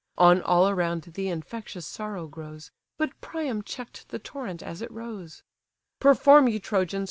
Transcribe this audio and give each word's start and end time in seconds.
On 0.17 0.41
all 0.41 0.67
around 0.67 1.03
the 1.03 1.27
infectious 1.29 1.85
sorrow 1.85 2.25
grows; 2.25 2.71
But 2.97 3.21
Priam 3.21 3.61
check'd 3.61 4.09
the 4.09 4.17
torrent 4.17 4.63
as 4.63 4.81
it 4.81 4.89
rose: 4.89 5.43
"Perform, 5.99 6.47
ye 6.47 6.57
Trojans! 6.57 6.99